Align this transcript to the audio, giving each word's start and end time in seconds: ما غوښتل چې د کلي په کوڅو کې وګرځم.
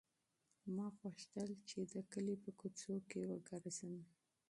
ما 0.75 0.87
غوښتل 0.99 1.49
چې 1.69 1.79
د 1.93 1.95
کلي 2.11 2.35
په 2.43 2.49
کوڅو 2.59 2.95
کې 3.09 3.19
وګرځم. 3.31 3.95